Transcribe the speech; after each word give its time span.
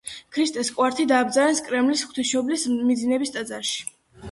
ქრისტეს 0.35 0.71
კვართი 0.77 1.05
დააბრძანეს 1.11 1.61
კრემლის 1.69 2.03
ღვთისმშობლის 2.07 2.67
მიძინების 2.91 3.37
ტაძარში. 3.39 3.89